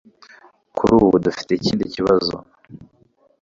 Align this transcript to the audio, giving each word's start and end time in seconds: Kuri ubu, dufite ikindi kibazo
Kuri 0.75 0.91
ubu, 0.97 1.15
dufite 1.25 1.51
ikindi 1.53 1.83
kibazo 1.93 2.35